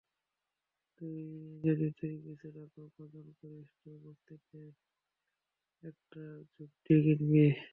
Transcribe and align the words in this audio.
যদি 1.63 1.87
তুই 1.99 2.13
কিছু 2.25 2.47
টাকা 2.47 2.79
উপার্জন 2.81 3.27
করিস, 3.39 3.69
তো 3.81 3.89
বস্তিতে 4.03 4.59
একটা 5.83 6.21
ঝুপড়ি 6.51 6.95
কিনবি। 7.05 7.45